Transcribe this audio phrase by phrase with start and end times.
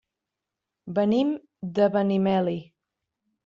[1.01, 1.35] Venim
[1.77, 2.59] de Benimeli.